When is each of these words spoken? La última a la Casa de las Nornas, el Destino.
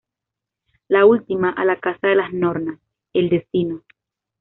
La 0.87 1.05
última 1.05 1.51
a 1.51 1.63
la 1.63 1.79
Casa 1.79 2.07
de 2.07 2.15
las 2.15 2.33
Nornas, 2.33 2.79
el 3.13 3.29
Destino. 3.29 3.83